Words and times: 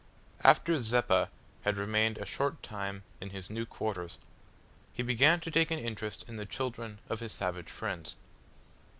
After 0.43 0.81
Zeppa 0.81 1.29
had 1.61 1.77
remained 1.77 2.17
a 2.17 2.25
short 2.25 2.63
time 2.63 3.03
in 3.21 3.29
his 3.29 3.51
new 3.51 3.67
quarters, 3.67 4.17
he 4.93 5.03
began 5.03 5.39
to 5.41 5.51
take 5.51 5.69
an 5.69 5.77
interest 5.77 6.25
in 6.27 6.37
the 6.37 6.45
children 6.47 6.97
of 7.07 7.19
his 7.19 7.33
savage 7.33 7.69
friends. 7.69 8.15